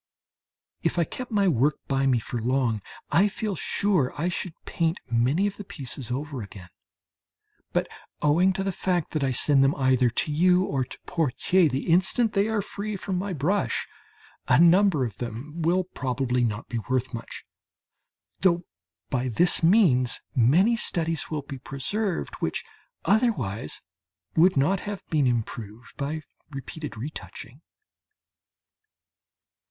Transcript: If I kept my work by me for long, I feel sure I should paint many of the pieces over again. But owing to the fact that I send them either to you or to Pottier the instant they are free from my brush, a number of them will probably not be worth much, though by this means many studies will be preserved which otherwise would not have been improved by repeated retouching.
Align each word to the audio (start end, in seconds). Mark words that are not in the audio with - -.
If 0.81 0.97
I 0.97 1.03
kept 1.03 1.29
my 1.29 1.47
work 1.47 1.75
by 1.87 2.07
me 2.07 2.17
for 2.17 2.39
long, 2.41 2.81
I 3.11 3.27
feel 3.27 3.55
sure 3.55 4.15
I 4.19 4.29
should 4.29 4.55
paint 4.65 4.99
many 5.11 5.45
of 5.45 5.57
the 5.57 5.63
pieces 5.63 6.09
over 6.09 6.41
again. 6.41 6.69
But 7.71 7.87
owing 8.19 8.51
to 8.53 8.63
the 8.63 8.71
fact 8.71 9.11
that 9.11 9.23
I 9.23 9.31
send 9.31 9.63
them 9.63 9.75
either 9.75 10.09
to 10.09 10.31
you 10.31 10.63
or 10.63 10.83
to 10.85 10.97
Pottier 11.05 11.69
the 11.69 11.85
instant 11.87 12.33
they 12.33 12.47
are 12.47 12.63
free 12.63 12.95
from 12.95 13.19
my 13.19 13.31
brush, 13.31 13.87
a 14.47 14.59
number 14.59 15.05
of 15.05 15.17
them 15.17 15.61
will 15.61 15.83
probably 15.83 16.43
not 16.43 16.67
be 16.67 16.79
worth 16.89 17.13
much, 17.13 17.45
though 18.39 18.63
by 19.11 19.27
this 19.29 19.61
means 19.61 20.19
many 20.33 20.75
studies 20.75 21.29
will 21.29 21.43
be 21.43 21.59
preserved 21.59 22.33
which 22.39 22.63
otherwise 23.05 23.81
would 24.35 24.57
not 24.57 24.79
have 24.79 25.05
been 25.11 25.27
improved 25.27 25.95
by 25.95 26.23
repeated 26.49 26.97
retouching. 26.97 27.61